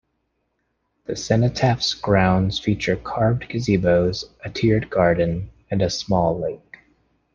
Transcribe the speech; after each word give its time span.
The 1.05 1.15
cenotaph's 1.15 1.93
grounds 1.93 2.57
feature 2.59 2.95
carved 2.95 3.47
gazebos, 3.47 4.23
a 4.43 4.49
tiered 4.49 4.89
garden, 4.89 5.51
and 5.69 5.83
a 5.83 5.91
small 5.91 6.39
lake. 6.39 6.77